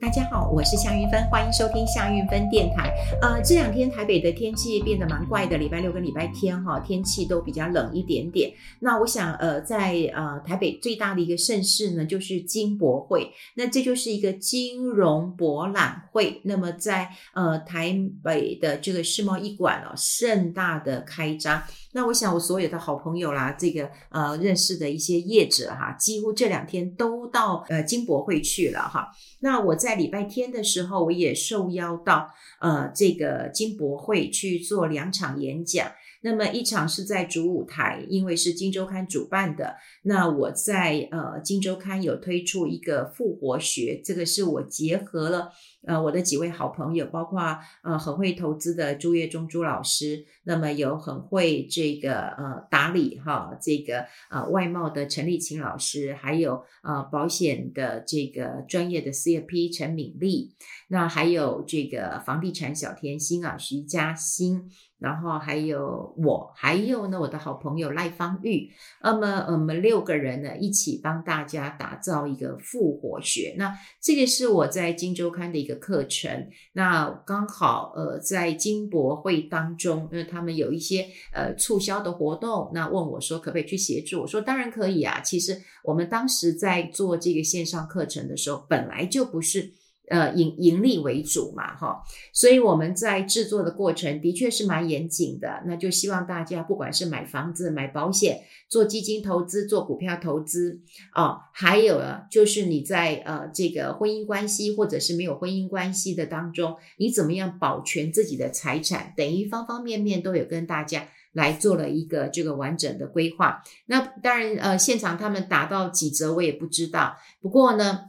[0.00, 2.90] 大家好，我是夏韵芬，欢迎收听夏韵芬电台。
[3.20, 8.50] 呃，这两天台北的天气变得蛮怪的，礼拜六跟礼拜天哈，天气都比较冷一点点。
[8.80, 13.30] 那我想，呃，在呃台北最大的一个盛事呢，就是金博会。
[13.56, 16.40] 那这就是一个金融博览会。
[16.44, 17.94] 那么在呃台
[18.24, 21.62] 北的这个世贸一馆哦，盛大的开张。
[21.92, 29.08] 那我想，我所有的好朋友啦，这个呃认识的一些业者哈，几乎这两天都到呃金博会去了哈。
[29.40, 32.28] 那我在礼拜天的时候，我也受邀到
[32.60, 35.90] 呃这个金博会去做两场演讲。
[36.22, 39.76] 那么一场是在主舞台，因为是金周刊主办的。
[40.02, 45.50] 那我在呃金周刊有推出一个复活学，这个是我结合了。
[45.86, 60.54] 呃，我的几位好朋友，包括呃很会投资的朱月忠朱老师，那么有很会这个呃打理哈这个呃外贸的陈丽琴老师，还有呃保险的这个专业的 CFP 陈敏丽，
[60.88, 64.70] 那还有这个房地产小甜心啊徐嘉欣。
[65.00, 68.70] 然后还有我，还有呢，我的好朋友赖芳玉。
[69.02, 73.54] 那么我们六个人呢，一起帮大家打造一个复活学。
[73.56, 76.48] 那这个是我在金周刊的一个课程。
[76.74, 84.20] 那刚好呃，在金博会当中，因为他们有一些呃促销的活动，那问我说可不可以去协助？
[84.20, 85.20] 我说当然可以啊。
[85.20, 89.72] 其实我们当时在做这个线上课程的时候，本来就不是。
[90.10, 95.62] 呃，盈盈利为主嘛，哈，所以我们在制作的过程的确是蛮严谨的。
[95.66, 100.80] 那就希望大家不管是买房子、买保险、做基金投资、做股票投资、
[101.14, 113.62] 哦，还有啊，就是你在呃这个婚姻关系或者是没有婚姻关系的当中，你怎么样保全自己的财产，等于方方面面都有跟大家来做了一个这个完整的规划。
[113.86, 118.00] 那当然，呃，现场他们打到几折我也不知道，不过呢。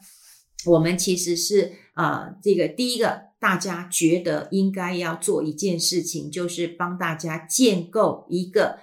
[0.68, 8.80] 我们其实是、啊，这个第一个，大家觉得应该要做一件事情，就是帮大家建构一个，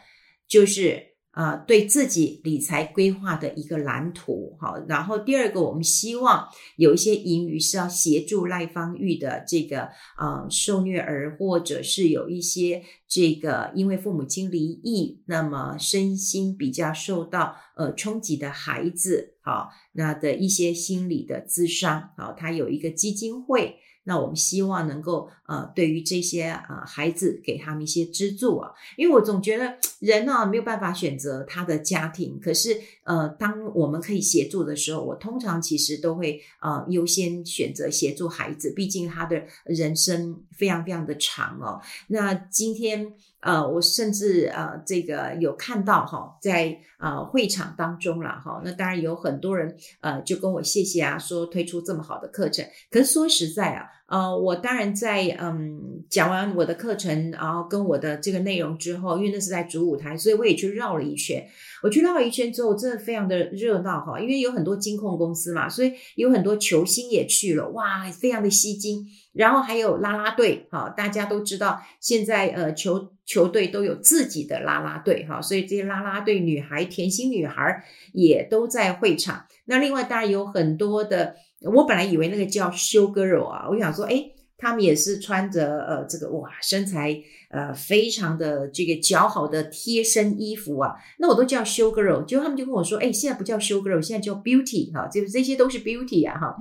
[0.47, 1.08] 就是。
[1.39, 4.77] 啊、对自己理财规划的一个蓝图，好。
[4.89, 9.83] 然后第二个，我们希望有一些盈余是要协助赖芳玉的这个
[10.17, 23.77] 啊、受虐儿，或者是有一些这个因为父母亲离异，那么身心比较受到呃冲击的孩子，好，那的一些心理的咨商，好，他有一个基金会。
[24.09, 32.75] 那我们希望能够呃，对于这些呃孩子给他们一些资助啊，因为我总觉得人呢、啊、没有办法选择他的家庭，可是
[33.05, 41.81] 呃，当我们可以协助的时候，我通常其实都会呃优先选择协助孩子，毕竟他的人生非常非常的长哦。
[42.09, 43.13] 那今天。
[43.41, 52.67] 呃，我甚至呃，这个有看到哈，在呃会场当中了哈，那当然有很多人呃就跟我谢谢啊，说推出这么好的课程。
[52.91, 61.47] 可是说实在啊，呃，我当然在嗯讲完我的课程，然后跟我的这个内容之后，因为那是在主舞台，所以我也去绕了一圈。
[61.83, 69.07] 我去绕了一圈之后，真的非常的热闹哈，因为有很多金控公司嘛，所以有很多球星也去了，哇，非常的吸睛。
[69.35, 73.13] 然后还有啦啦队，哈，大家都知道现在呃球。
[73.29, 79.45] 球队都有自己的啦啦队哈，所以这些啦啦队女孩、甜心女孩也都在会场。
[79.67, 87.17] 那另外当然有很多的，我本来以为那个叫修 girl 啊，我想说，诶，他们也是穿着呃这个哇身材
[87.51, 96.57] 呃非常的这个姣好的贴身衣服啊，那我都叫修 girl，结果他们就跟我说，诶，现在不叫修 girl，现在叫 beauty 哈，就是这些都是 beauty 啊哈。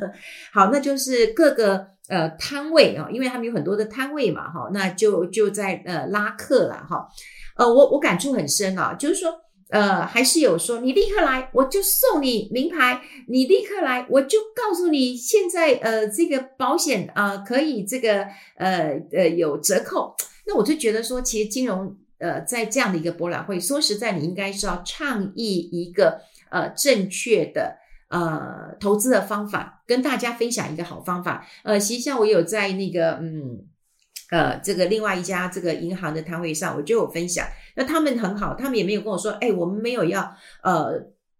[0.52, 1.92] 好，那就是各个。
[2.08, 7.06] 呃，摊位啊，因为他们有很多的摊位嘛，哈，那就就在呃拉客了，哈，
[7.56, 9.30] 呃，我我感触很深啊，就是说，
[9.72, 20.14] 呃，还是有说你立刻来，我就送你名牌，你立刻来，我就告诉你现在呃这个保险啊、可以这个呃呃有折扣，
[20.46, 27.78] 那我就觉得说，其实金融呃在这样的一个博览会，说实在，你应该是要倡议一个呃正确的。
[28.12, 31.46] 呃，投资的方法跟大家分享一个好方法。
[31.62, 33.64] 呃，其实像我有在那个嗯
[34.32, 37.46] 呃这个另外一家这个银行的摊位上，我就有分享。
[37.76, 40.92] 那他们很好，他们也没有跟我说，哎，我们没有要呃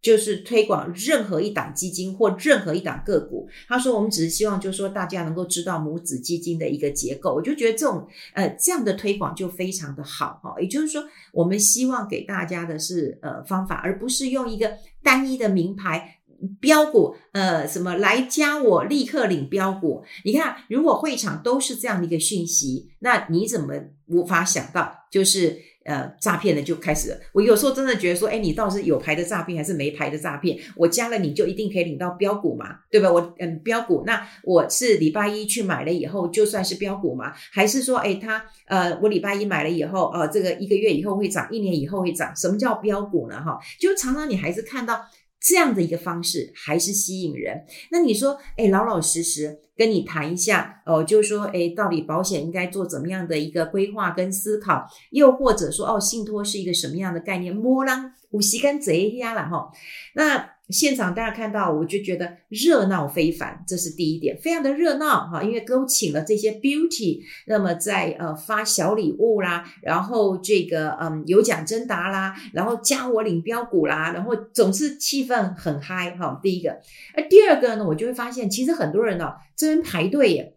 [0.03, 3.49] 就是推广任何一档基金或任何一档个股。
[3.69, 7.35] 他说我们只是希望就是说大家能够知道母子基金的一个结构。
[7.35, 10.55] 我就觉得这种呃这样的推广就非常的好哈。
[10.61, 11.03] 也就是说，
[11.33, 14.71] 我们希望给大家的是呃方法，而不是用一个
[15.03, 16.19] 单一的名牌。
[16.61, 20.05] 标股，呃，什么来加我立刻领标股？
[20.25, 23.75] 你看，如果会场都是这样的一个讯息，那你怎么
[24.09, 27.17] 无法想到，就是呃，诈骗的就开始了。
[27.33, 30.57] 我有时候真的觉得说，哎，你到底是有牌的诈骗还是没牌的诈骗？
[30.77, 33.11] 我加了你就一定可以领到标股嘛，对吧？
[33.11, 37.33] 我嗯，标股，那我是礼拜一去买了以后，就算是标股嘛？
[37.53, 42.35] 还是说，哎，他呃，我礼拜一买了以后，呃，这个一个月以后会涨，一年以后会涨？
[42.37, 43.43] 什么叫标股呢？
[43.43, 45.01] 哈，就常常你还是看到。
[45.45, 47.65] 这样的一个方式还是吸引人。
[47.91, 54.87] 那你说，哎，老老实实跟你谈一下，哦，就是说，哎，到底保险应该做怎么样的一个规划跟思考？
[55.11, 57.55] 又或者说，哦，信托是一个什么样的概念？
[57.55, 59.71] 摸浪五十根贼呀了哈。
[60.15, 60.53] 那。
[60.73, 76.41] 现场大家看到，我就觉得热闹非凡，这是第一点，非常的热闹哈，因为都请了这些 beauty，那么在呃发小礼物啦，然后这个嗯有奖征答啦，然后加我领标股啦，然后总是气氛很嗨哈。
[76.43, 76.81] 第一个，
[77.15, 80.57] 而第二个呢，我就会发现，其实很多人呢这边排队耶，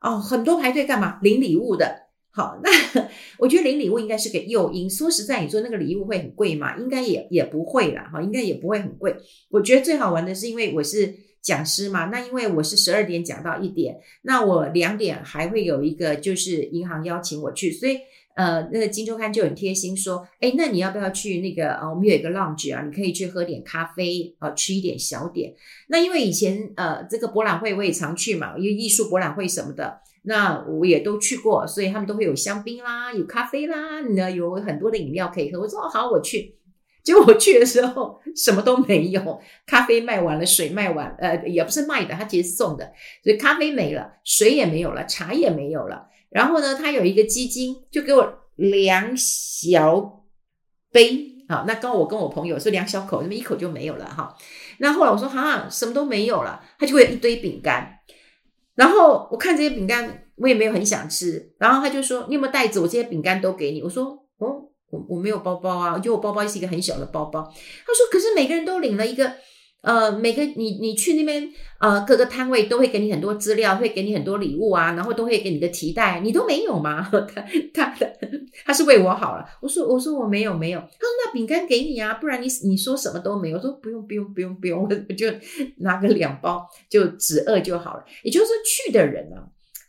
[0.00, 1.18] 哦，很多排队干嘛？
[1.22, 2.11] 领礼物的。
[2.34, 2.70] 好，那
[3.38, 4.88] 我觉得领礼物应该是个诱因。
[4.88, 6.78] 说实在，你说那个礼物会很贵吗？
[6.78, 9.14] 应该也也不会啦，哈，应该也不会很贵。
[9.50, 17.98] 我觉得最好玩的是，因为我是讲师嘛，那因为我是十二点讲到一点，那我两点还会有一个就是银行邀请我去，所以
[18.34, 25.52] 呃，那个金周刊就很贴心说，诶，那你要不要去那个呃，我们有一个 lounge 啊，你可以去喝点咖啡，呃，吃一点小点。
[25.88, 29.98] 那因为以前呃，这个博览会我也常去嘛，因为艺术博览会什么的。
[30.22, 35.60] 那我也都去过，所以他们都会有香槟啦，有咖啡啦，呢有很多的饮料可以喝。
[35.60, 36.56] 我说好，我去。
[37.02, 42.92] 结果我去的时候什么都没有，咖啡卖完了，水卖完，呃，也不是卖的，他其实送的，
[43.24, 46.06] 所以咖啡没了，水也没有了，茶也没有了。
[46.30, 50.22] 然后呢，他有一个基金，就给我两小
[50.92, 54.36] 杯，好，那刚我跟我朋友是两小口，那么一口就没有了哈。
[54.78, 57.98] 那后来我说哈，什么都没有了，他就会有一堆饼干。
[58.74, 61.52] 然后我看这些饼干，我也没有很想吃。
[61.58, 62.80] 然后他就说：“你有没有袋子？
[62.80, 64.04] 我这些饼干都给你。”我说
[64.38, 67.42] ：“哦，我我没有包包啊，因为我包包是一个很小的包包。”
[67.86, 69.32] 他说：“可是每个人都领了一个。”
[69.82, 77.02] 呃，每个你你去那边，呃，各个摊位都会给你很多资料，会给你很多礼物啊，然后都会给你个提袋，你都没有吗？
[77.34, 77.44] 他
[77.74, 78.18] 他的
[78.64, 79.44] 他是为我好了。
[79.60, 80.78] 我说我说我没有没有。
[80.78, 83.56] 他说那饼干给你啊，不然你你说什么都没有。
[83.56, 85.26] 我说不用不用不用不用，我就
[85.78, 88.04] 拿个两包就止饿就好了。
[88.22, 89.36] 也就是说去的人呢，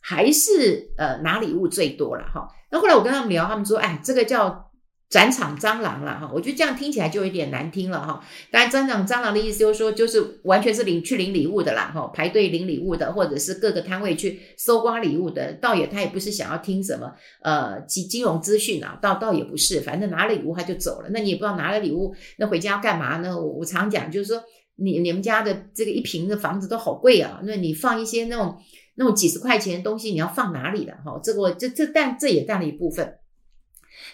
[0.01, 2.47] 还是呃拿礼物最多了哈。
[2.71, 4.71] 那后来我跟他们聊，他们说，哎，这个叫。
[5.13, 8.19] 展场蟑螂了哈，我觉得这样听起来就有点难听了哈。
[8.49, 17.13] 当然，展场蟑螂的意思就是说，就是完全是领去领礼物的啦哈，排队领礼物的，或者是各个摊位去搜刮礼物的，倒也他也不是想要听什么
[17.43, 21.09] 呃金金融资讯啊，倒倒也不是，反正拿了礼物他就走了。
[21.11, 23.37] 那你也不知道拿了礼物那回家要干嘛呢？
[23.39, 24.41] 我我常讲就是说，
[24.77, 28.57] 你你们家的这个一平的房子都好贵啊，那你放一些那种
[28.95, 31.19] 那种几十块钱的东西，你要放哪里的哈？
[31.23, 33.19] 这个这这但这也占了一部分。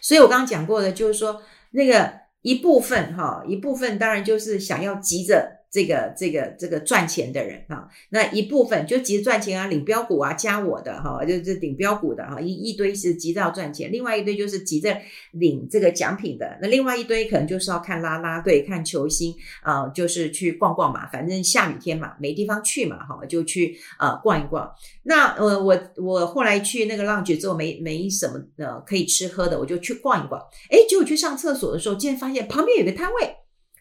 [0.01, 1.41] 所以我刚刚讲过的，就是说
[1.71, 2.11] 那个
[2.41, 5.58] 一部分哈，一部分当然就是想要急着。
[5.71, 14.97] 这个这个这个赚钱的人哈，那一部分就急着赚钱啊，领标股啊，加我的哈，就是领标股的哈，一一堆是急着要赚钱，另外一堆就是急着
[15.31, 24.67] 领这个奖品的，那另外一堆可能就是要看拉拉队、看球星啊，就是去逛逛嘛，反正下雨天嘛，没地方去嘛，哈，就去呃逛一逛。
[25.03, 30.41] 那呃我我后来去那个 lounge 之后没没什么呃可以吃喝的，我就去逛一逛。
[30.71, 33.35] 诶，结果去上厕所的时候，竟然发现旁边有个摊位，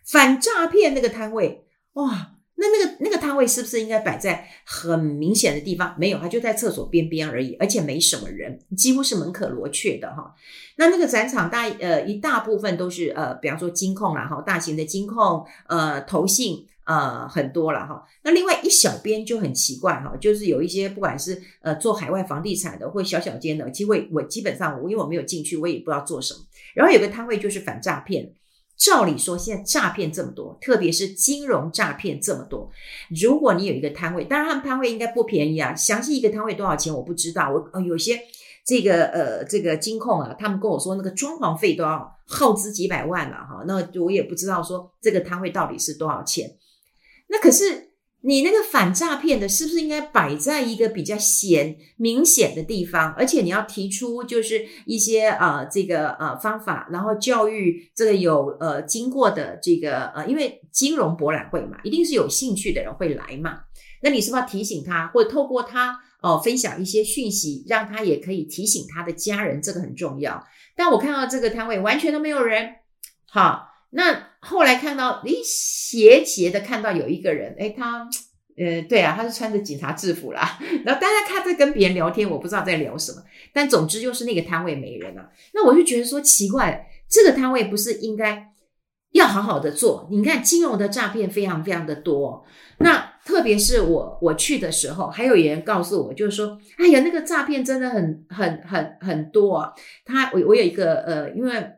[0.05, 1.65] 反诈骗那个摊位。
[1.99, 5.97] 哇，那那个那个摊位是不是应该摆在很明显的地方？
[5.99, 10.33] 没有，它就在厕所边边而已，而且没什么人，几乎是门可罗雀的哈。
[10.77, 18.05] 那那个展场大呃一大部分都是呃，比方说金控啦哈，大型的金控呃投信呃很多了哈。
[18.23, 26.41] 那另外一小边就很奇怪哈，就是有一些不管是呃做海外房地产的或小小间的，机会我基本上我因为我没有进去，我也不知道做什么。
[26.75, 28.33] 然后有个摊位就是反诈骗。
[28.79, 32.71] 照理说，现在诈骗这么多，特别是金融诈骗这么多。
[33.21, 35.75] 如果你有一个摊位，当然他们摊位应该不便宜啊。
[35.75, 37.51] 详细一个摊位多少钱我不知道。
[37.51, 38.21] 我呃有些
[38.65, 43.65] 这个呃这个金控啊，他们跟我说那个装潢费都要耗资几百万了哈。
[43.67, 46.49] 那我也不知道说这个摊位到底是多少钱。
[47.29, 47.88] 那可是。
[48.23, 53.13] 你那个反诈骗的，是不是应该摆在一个比较显明显的地方？
[53.13, 63.61] 而且你要提出就是一些呃这个呃方法，然后教育这个有呃经过的这个呃，因为金融博览会嘛，一定是有兴趣的人会来嘛。
[64.03, 70.45] 那你是不是要提醒他，或者透过他哦、呃、分享一些讯息，让他也可以提醒他的家人，这个很重要。
[70.77, 72.75] 但我看到这个摊位完全都没有人，
[73.31, 73.67] 好。
[73.91, 78.09] 那后来看到，诶，斜斜的看到有一个人，诶，他
[78.57, 80.59] 呃，对啊，他是穿着警察制服啦。
[80.85, 83.23] 然后大家看在跟别人聊天，我不知道在聊什么。
[83.53, 85.31] 但总之就是那个摊位没人啊。
[85.55, 88.53] 那我就觉得说奇怪，这个摊位不是应该
[89.13, 90.09] 要好好的做？
[90.11, 92.45] 你看金融的诈骗非常非常的多。
[92.79, 99.73] 那特别是我我去的时候，还有人告诉我，就是说，哎呀，那个诈骗真的很很很很多啊。
[100.05, 101.78] 他我我有一个呃，因为。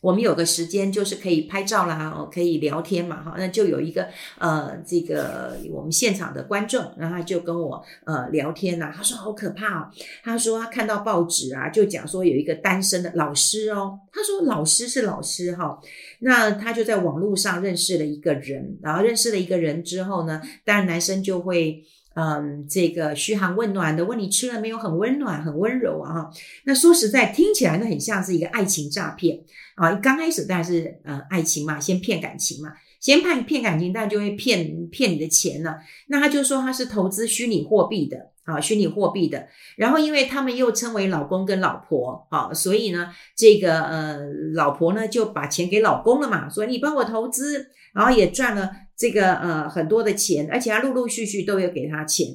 [0.00, 4.06] 我们有个时间就是可以拍照啦，哦，可以聊天嘛，哈，那就有一个
[4.38, 9.90] 呃，这个我们现场的观众，然后他就跟我呃聊天呐，他说好可怕哦，
[10.22, 15.78] 他说他看到报纸啊，就讲说有一个单身的老师哦，他说老师是老师哈，
[16.20, 21.84] 那他就在网络上认识了一个人，然后认识了一个人之后呢，当然男生就会。
[22.20, 26.28] 嗯，这个嘘寒问暖的问你吃了没有，很温暖，很温柔啊。
[26.64, 29.38] 那说实在，听起来那很像是一个爱情诈骗
[29.78, 29.94] 啊。
[29.94, 35.78] 刚开始当然是呃爱情嘛，先骗感情嘛，先骗骗感情，但就会骗骗你的钱了。
[36.08, 39.48] 那他就说他是投资虚拟货币的啊，虚拟货币的。
[39.76, 44.18] 然后因为他们又称为老公跟老婆啊，所以呢，这个呃
[44.54, 48.70] 老婆呢就把钱给老公了嘛，所以你帮我投资，然后也赚了。
[48.98, 52.26] 这个呃很多的钱，而且他陆陆续续都有给他钱。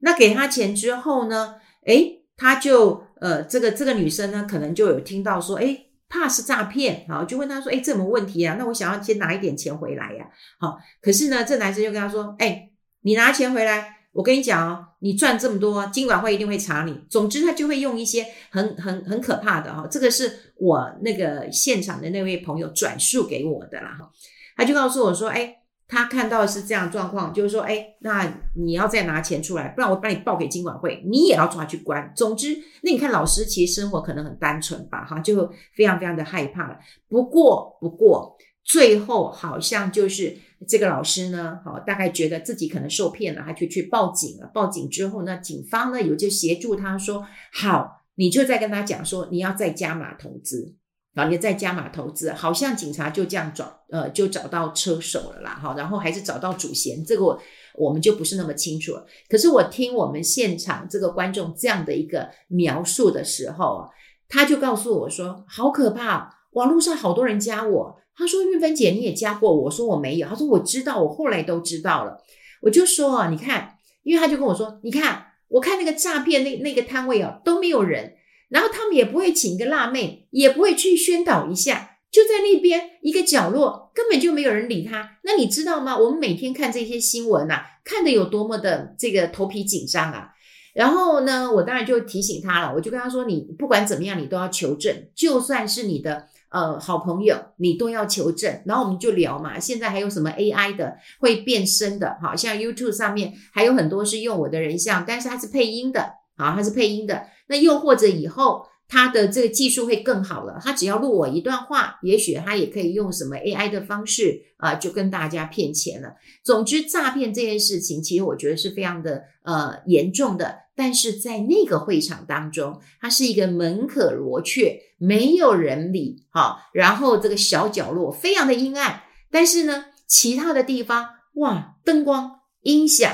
[0.00, 1.54] 那给他钱之后呢，
[1.86, 8.56] 诶，他就呃这个这个女生呢，可能就有听到说，诶，怕是诈骗，好，就问他说，诶，这什么问题啊？
[8.58, 10.76] 那我想要先拿一点钱回来呀，好。
[11.00, 17.00] 可是呢，这男生就跟他说，诶，你拿钱回来，我跟你讲哦，你赚这么多，金管会一定会查你。
[17.08, 24.10] 总之，他就会用一些很很很可怕的哈，这个是我那个现场的那位朋友转述给我的啦哈，
[24.56, 25.58] 他就告诉我说，哎。
[25.90, 32.12] 他看到是这样状况，就是说，哎，那你要再拿钱出来，不然我把你报给金管会，你也要抓去关。
[32.14, 36.78] 总之，那你看老师其实生活可能很单纯吧，哈，就非常非常的害怕了。
[37.08, 44.48] 不过，不过最后好像就是这个老师呢，好，大概觉得自己可能受骗了，他就去报警了。
[44.54, 50.76] 报警之后呢，警方呢有就协助他说，好，你就再跟他讲说，你要再加码投资。
[51.12, 57.40] 然后你再加码投资，好像警察就这样找，呃，就找到车手了啦，哈，然后还是找到主嫌，这个我
[57.74, 59.04] 我们就不是那么清楚了。
[59.28, 63.88] 可是我听我们现场这个观众这样的一个描述的时候，
[64.28, 72.16] 他就告诉我说，好可怕，网络上好多人加我，他说玉芬姐你也加过我，我说我没有，他说我知道，我后来都知道了，
[72.62, 78.14] 我就说啊，你看，因为他就跟我说，你看，我看那个诈骗那那个摊位啊，都没有人。
[78.50, 85.18] 然后他们也不会请一个辣妹，也不会去宣导一下，就在那边一个角落，根本就没有人理他。
[85.22, 85.96] 那你知道吗？
[85.96, 90.30] 我们每天看这些新闻啊，看得有多么的这个头皮紧张啊。
[90.72, 106.00] 然后呢，我当然就提醒他了，我就跟他说：“你不管怎么样，你都要求证，就算是你的呃好朋友，你都要求证。”然后我们就聊嘛，现在还有什么 AI 的会变声的，好像 YouTube 上面还有很多是用我的人像，但是它是配音的，
[106.36, 107.26] 啊，它是配音的。
[107.50, 116.14] 那又或者以后他的这个技术会更好了，他只要录我一段话，也许他也可以用什么 AI 的方式啊，就跟大家骗钱了。
[116.42, 120.60] 总之，诈骗这件事情，其实我觉得是非常的呃严重的。
[120.74, 133.12] 但是在那个会场当中，它是一个门可罗雀，没有人理，好，然后这个小角落非常的阴暗，但是呢，其他的地方哇，灯光、音响、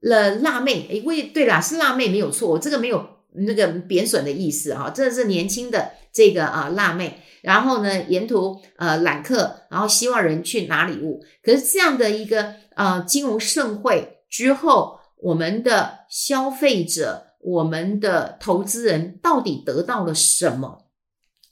[0.00, 3.13] 了辣妹，诶，喂，对啦，是辣妹没有错，我这个没有。
[3.34, 11.22] 那个贬损的意思哈，这是年轻的这个啊辣妹，然后呢沿途呃揽客，然后希望人去拿礼物。
[11.42, 20.83] 可是这样的一个呃金融盛会之后，我们的消费者、我们的投资人到底得到了什么？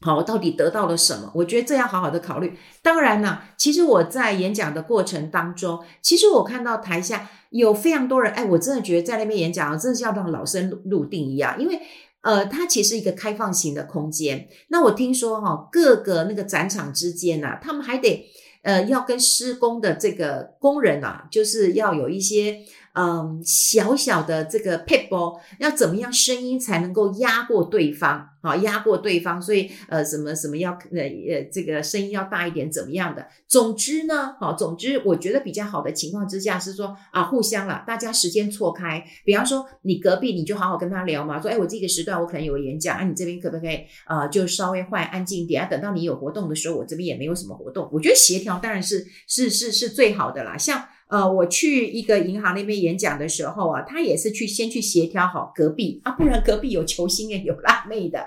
[0.03, 1.31] 好，我到底得到了什么？
[1.35, 2.59] 我觉得这要好好的考虑。
[2.83, 11.81] 当然了，其实我在演讲的过程当中，其实我看到台下有非常多人，哎，我真的觉得在那边演讲，真的是要让老生入定一样，因为
[12.23, 14.49] 呃，它其实一个开放型的空间。
[14.69, 18.29] 那我听说哈、哦，各个那个展场之间呐、啊，他们还得
[18.63, 22.59] 呃要跟施工的这个工人啊，就是要有一些。
[22.95, 28.29] 嗯，小小的这个撇步，要怎么样声音才能够压过对方？
[28.43, 33.27] 好，压过对方，所以呃，什么什么要呃呃，这个声音要大一点，怎么样的？
[33.47, 39.03] 总之呢，好，总之我觉得比较好的情况之下是说啊，互相了，大家时间错开。
[39.25, 45.69] 比方说你隔壁，你就好好跟他聊嘛，说哎，我这个时段我可能有演讲，啊，你这边可不可以啊，就稍微换安静一点啊？
[45.71, 47.89] 等到你有活动的时候，我这边也没有什么活动。
[47.93, 50.85] 我觉得协调当然是是是是最好的啦，像。
[51.13, 58.19] 呃，我去一个银行那边演讲的时候啊，他也是去先去协调好隔壁啊，不然隔壁有球星诶，有辣妹的，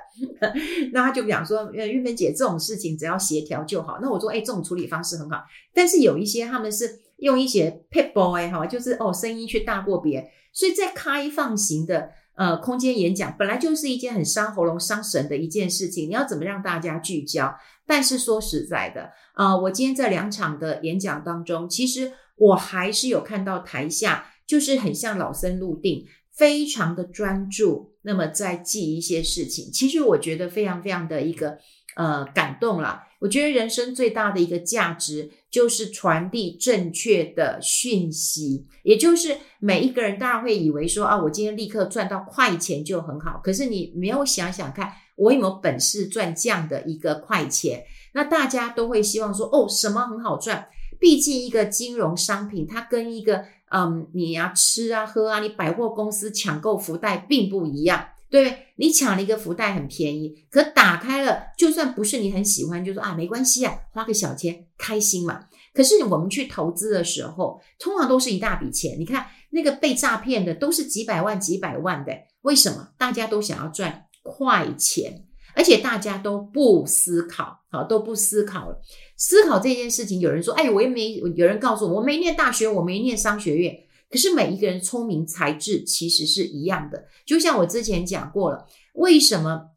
[0.93, 3.97] 那他就讲说，呃，玉芬姐这种事情只要协调就好。
[4.03, 16.07] 那我说，哎，这种处理方式很好，但是有一些他们是用一些 pit boy 哈，就是哦声音去大过别，所以在开放型的呃空间演讲，本来就是一件很伤喉咙、伤神的一件事情。
[16.07, 17.55] 你要怎么让大家聚焦？
[17.87, 29.71] 但是说实在的，呃，我今天在两场的演讲当中，其实我还是有看到台下就是很像老僧入定，非常的专注，那么在记一些事情。
[29.71, 31.57] 其实我觉得非常非常的一个
[31.95, 33.03] 呃感动啦。
[33.21, 44.91] 我觉得人生最大的一个价值就是传递正确的讯息，也就是每一个人当然会以为说啊，我今天立刻赚到快钱就很好，可是你没有想想看。
[45.17, 47.85] 我有没有本事赚这样的一个快钱？
[48.13, 50.67] 那大家都会希望说，哦，什么很好赚？
[50.99, 58.59] 毕竟一个金融商品，它跟一个嗯，你呀吃啊喝啊，你百货公司抢购福袋并不一样，对不对？
[58.77, 65.45] 你抢了一个福袋很便宜，可打开了，就算不是你很喜欢，就说啊，没关系啊，花个小钱开心嘛。
[65.73, 68.99] 可是我们去投资的时候，通常都是一大笔钱。
[68.99, 72.89] 你看那个被诈骗的，都是几百万、几百万的，为什么？
[72.97, 74.03] 大家都想要赚。
[74.27, 75.23] 快钱，
[75.55, 78.81] 而且大家都不思考，好，都不思考了。
[79.15, 83.73] 思考这件事情，有人说：“哎，我也没有人告诉我，我没念大学，我没念商学院。”
[84.11, 87.05] 可是每一个人聪明才智其实是一样的。
[87.25, 89.71] 就像我之前讲过了，为什么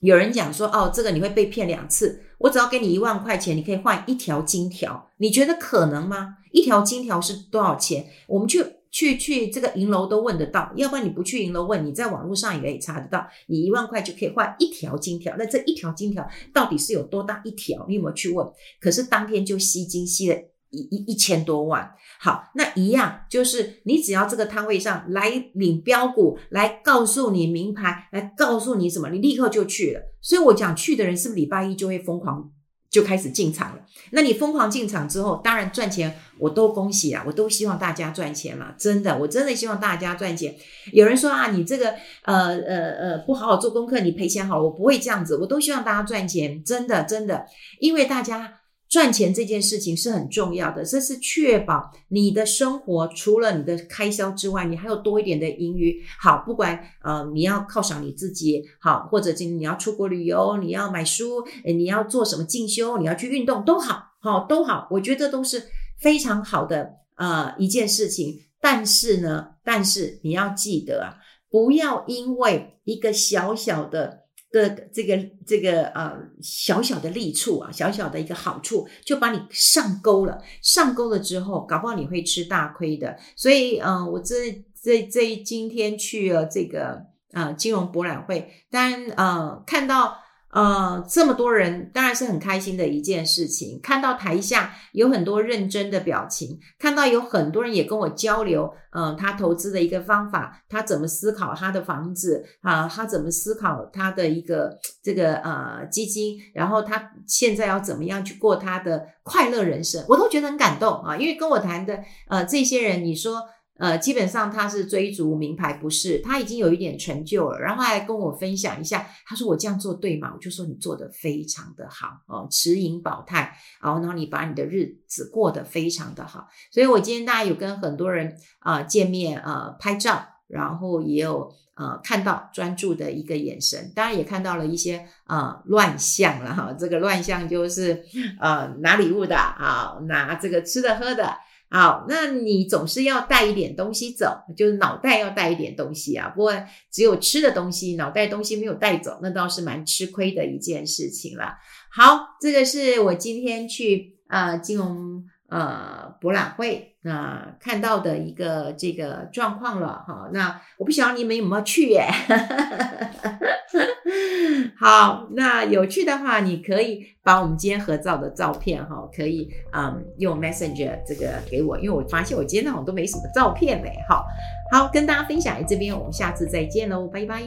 [0.00, 2.22] 有人讲说：“哦，这个你会被骗两次？
[2.38, 6.38] 我只要给你一万块钱，你可以换一条金条。”你觉得可能吗？
[6.52, 8.06] 一条金条是多少钱？
[8.26, 8.64] 我们去。
[8.90, 13.26] 去去这个银楼都问得到，要不然你不去银楼问，你在网络上也可以查得到。
[13.46, 17.86] 你一万块就可以换一条金条，那这一条金条到底是有多大一条？
[17.88, 18.46] 你有没有去问？
[18.80, 20.36] 可是当天就吸金吸了
[20.70, 21.88] 一一一千多万。
[22.18, 30.00] 好，那一样就是你只要这个摊位上来领标股，来告诉你名牌，来告诉你什么，你立刻就去了。
[30.20, 32.50] 所以我讲去的人是不是礼拜一就会疯狂？
[32.90, 33.82] 就开始进场了。
[34.10, 40.54] 那你疯狂进场之后，当然赚钱，我都恭喜啊，我都希望大家赚钱了，真的，我真的希望大家赚钱。
[40.92, 41.94] 有人说啊，你这个
[42.24, 47.46] 呃呃呃不好好做功课，你赔钱好，我不会这样子，我都希望大家赚钱，真的真的，
[47.78, 48.59] 因为大家。
[48.90, 56.02] 赚钱这件事情是很重要的，这是确保你的生活除了你的开销之外，你还有多一点的盈余。
[56.18, 65.68] 好，不管呃你要犒赏你自己，好，或者今你要出国旅游，你要买书，你要做什么进修，你要去运动，都好，好都好，我觉得都是
[66.00, 68.40] 非常好的呃一件事情。
[68.60, 71.14] 但是呢，但是你要记得啊，
[71.48, 74.19] 不要因为一个小小的。
[74.50, 80.42] 的这个这个呃小小的利处啊，小小的一个好处，就把你上钩了。
[80.62, 83.16] 上钩了之后，搞不好你会吃大亏的。
[83.36, 90.18] 所以，嗯、呃，我这这这今天去了这个啊、呃、金融博览会，当然呃看到。
[90.52, 93.78] 呃，这么多人当然是很开心的一件事情。
[93.80, 111.16] 看到台下有很多认真的表情，看到有很多人也跟我交流，呃，他投资的一个方法，他怎么思考他的房子啊，他怎么思考他的一个这个呃基金，然后他现在要怎么样去过他的快乐人生，我都觉得很感动啊。
[111.16, 113.40] 因为跟我谈的呃这些人，你说。
[113.80, 120.30] 呃，基本上他是追逐名牌，不是，他已经有一点成就了，然后还跟我分享一下，他说我这样做对吗？
[120.34, 138.04] 我就说你做得非常的好哦，持盈保泰，然后然后你把你的日子过得非常的好，所以我今天大家有跟很多人啊、见面啊、拍照，然后也有呃看到专注的一个眼神，当然也看到了一些啊、呃、乱象了哈，这个乱象就是
[138.38, 141.34] 呃拿礼物的啊，拿这个吃的喝的。
[141.72, 146.28] 好，那你总是要带一点东西走，就是脑袋要带一点东西啊。
[146.34, 146.52] 不过
[146.90, 151.54] 只有吃的东西，脑袋东西没有带走，那倒是蛮吃亏的一件事情了。
[151.92, 160.28] 好，这个是我今天去呃金融呃博览会那、看到的一个这个状况了哈。
[160.32, 162.08] 那我不晓得你们有没有去耶？
[164.78, 173.92] 好，那有趣的话，你可以把我们今天合照的照片哈，可以嗯用 Messenger 这个给我，因为我发现我今天好像都没什么照片嘞。
[174.08, 174.26] 好，
[174.72, 177.42] 好跟大家分享在这边，我们下次再见喽，拜拜。